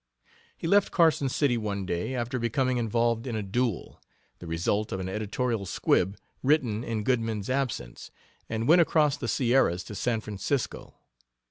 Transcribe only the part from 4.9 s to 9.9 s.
of an editorial squib written in Goodman's absence, and went across the Sierras